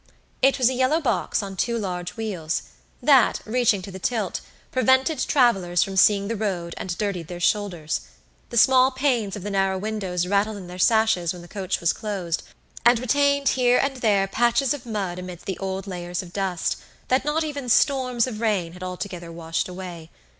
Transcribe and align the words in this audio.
It 0.41 0.57
was 0.57 0.67
a 0.67 0.73
yellow 0.73 0.99
box 0.99 1.43
on 1.43 1.55
two 1.55 1.77
large 1.77 2.17
wheels, 2.17 2.63
that, 3.03 3.39
reaching 3.45 3.83
to 3.83 3.91
the 3.91 3.99
tilt, 3.99 4.41
prevented 4.71 5.19
travelers 5.19 5.83
from 5.83 5.95
seeing 5.95 6.27
the 6.27 6.35
road 6.35 6.73
and 6.77 6.97
dirtied 6.97 7.27
their 7.27 7.39
shoulders. 7.39 8.01
The 8.49 8.57
small 8.57 8.89
panes 8.89 9.35
of 9.35 9.43
the 9.43 9.51
narrow 9.51 9.77
windows 9.77 10.25
rattled 10.25 10.57
in 10.57 10.65
their 10.65 10.79
sashes 10.79 11.33
when 11.33 11.43
the 11.43 11.47
coach 11.47 11.79
was 11.79 11.93
closed, 11.93 12.41
and 12.83 12.97
retained 12.97 13.49
here 13.49 13.77
and 13.77 13.97
there 13.97 14.27
patches 14.27 14.73
of 14.73 14.87
mud 14.87 15.19
amid 15.19 15.41
the 15.41 15.59
old 15.59 15.85
layers 15.85 16.23
of 16.23 16.33
dust, 16.33 16.77
that 17.09 17.23
not 17.23 17.43
even 17.43 17.69
storms 17.69 18.25
of 18.25 18.41
rain 18.41 18.73
had 18.73 18.81
altogether 18.81 19.31
washed 19.31 19.67
away. 19.67 20.09